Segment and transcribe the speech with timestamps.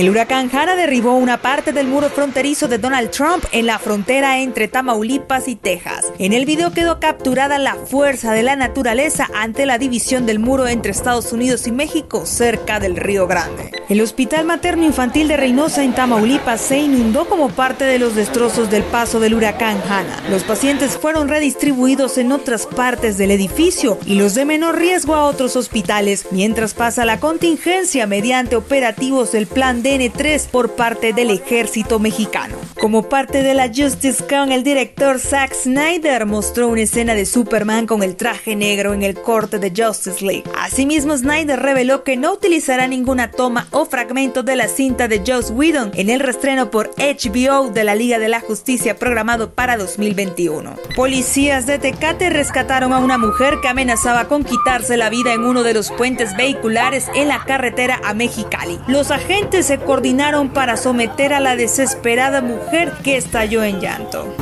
[0.00, 4.40] El huracán Hanna derribó una parte del muro fronterizo de Donald Trump en la frontera
[4.40, 6.10] entre Tamaulipas y Texas.
[6.18, 10.68] En el video quedó capturada la fuerza de la naturaleza ante la división del muro
[10.68, 13.72] entre Estados Unidos y México cerca del Río Grande.
[13.90, 18.70] El Hospital Materno Infantil de Reynosa en Tamaulipas se inundó como parte de los destrozos
[18.70, 20.22] del paso del huracán Hanna.
[20.30, 25.24] Los pacientes fueron redistribuidos en otras partes del edificio y los de menor riesgo a
[25.24, 31.98] otros hospitales, mientras pasa la contingencia mediante operativos del Plan DN3 por parte del ejército
[31.98, 32.58] mexicano.
[32.80, 37.88] Como parte de la Justice Con, el director Zack Snyder mostró una escena de Superman
[37.88, 40.44] con el traje negro en el corte de Justice League.
[40.56, 45.50] Asimismo, Snyder reveló que no utilizará ninguna toma o fragmento de la cinta de Joss
[45.50, 50.76] Whedon en el restreno por HBO de la Liga de la Justicia programado para 2021.
[50.96, 55.62] Policías de Tecate rescataron a una mujer que amenazaba con quitarse la vida en uno
[55.62, 58.78] de los puentes vehiculares en la carretera a Mexicali.
[58.86, 64.34] Los agentes se coordinaron para someter a la desesperada mujer que estalló en llanto.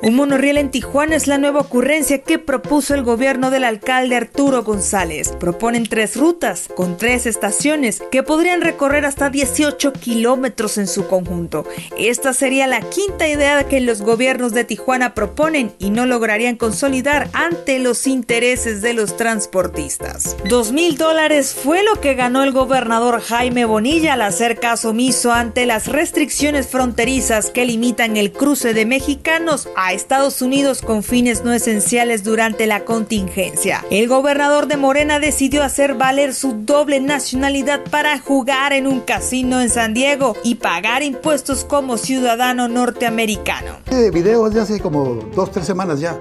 [0.00, 4.62] Un monorriel en Tijuana es la nueva ocurrencia que propuso el gobierno del alcalde Arturo
[4.62, 5.34] González.
[5.38, 11.64] Proponen tres rutas con tres estaciones que podrían recorrer hasta 18 kilómetros en su conjunto.
[11.98, 17.28] Esta sería la quinta idea que los gobiernos de Tijuana proponen y no lograrían consolidar
[17.32, 20.36] ante los intereses de los transportistas.
[20.48, 25.32] Dos mil dólares fue lo que ganó el gobernador Jaime Bonilla al hacer caso omiso
[25.32, 31.44] ante las restricciones fronterizas que limitan el cruce de mexicanos a Estados Unidos con fines
[31.44, 33.84] no esenciales durante la contingencia.
[33.90, 39.60] El gobernador de Morena decidió hacer valer su doble nacionalidad para jugar en un casino
[39.60, 43.78] en San Diego y pagar impuestos como ciudadano norteamericano.
[43.86, 46.20] Este video es hace como dos, tres semanas ya.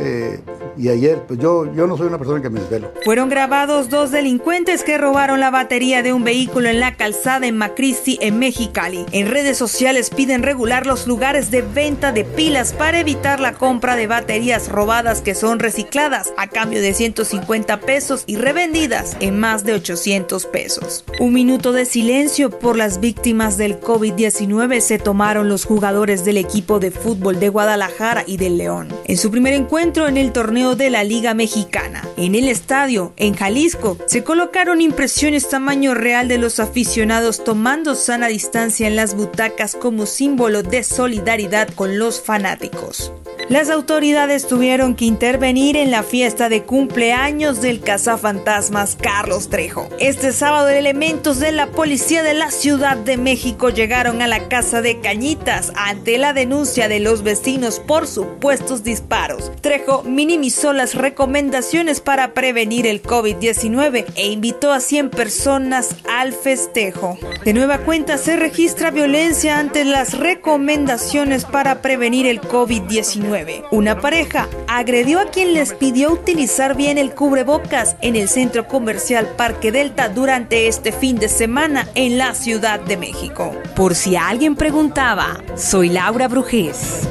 [0.00, 0.40] Eh,
[0.78, 2.92] y ayer, pues yo, no soy una persona que me desvelo.
[3.04, 7.56] Fueron grabados dos delincuentes que robaron la batería de un vehículo en la calzada en
[7.56, 9.04] Macristi, en Mexicali.
[9.12, 13.96] En redes sociales piden regular los lugares de venta de pilas para evitar la compra
[13.96, 19.64] de baterías robadas que son recicladas a cambio de 150 pesos y revendidas en más
[19.64, 21.04] de 800 pesos.
[21.18, 26.78] Un minuto de silencio por las víctimas del COVID-19 se tomaron los jugadores del equipo
[26.78, 28.88] de fútbol de Guadalajara y del León.
[29.06, 30.32] En su primer encuentro en el
[30.74, 32.02] de la Liga Mexicana.
[32.16, 38.28] En el estadio, en Jalisco, se colocaron impresiones tamaño real de los aficionados tomando sana
[38.28, 43.12] distancia en las butacas como símbolo de solidaridad con los fanáticos.
[43.48, 49.88] Las autoridades tuvieron que intervenir en la fiesta de cumpleaños del cazafantasmas Carlos Trejo.
[49.98, 54.82] Este sábado elementos de la policía de la Ciudad de México llegaron a la casa
[54.82, 59.50] de Cañitas ante la denuncia de los vecinos por supuestos disparos.
[59.62, 67.18] Trejo minimizó las recomendaciones para prevenir el COVID-19 e invitó a 100 personas al festejo.
[67.44, 73.64] De nueva cuenta se registra violencia ante las recomendaciones para prevenir el COVID-19.
[73.70, 79.28] Una pareja agredió a quien les pidió utilizar bien el cubrebocas en el centro comercial
[79.36, 83.54] Parque Delta durante este fin de semana en la Ciudad de México.
[83.74, 87.08] Por si alguien preguntaba, soy Laura Brujés.